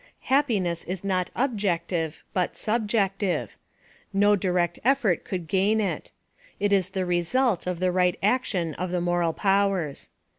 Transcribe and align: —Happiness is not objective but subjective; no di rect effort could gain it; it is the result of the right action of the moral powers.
—Happiness 0.33 0.83
is 0.85 1.03
not 1.03 1.29
objective 1.35 2.23
but 2.33 2.57
subjective; 2.57 3.55
no 4.11 4.35
di 4.35 4.47
rect 4.49 4.79
effort 4.83 5.23
could 5.23 5.45
gain 5.47 5.79
it; 5.79 6.11
it 6.59 6.73
is 6.73 6.89
the 6.89 7.05
result 7.05 7.67
of 7.67 7.79
the 7.79 7.91
right 7.91 8.17
action 8.23 8.73
of 8.73 8.89
the 8.89 8.99
moral 8.99 9.31
powers. 9.31 10.09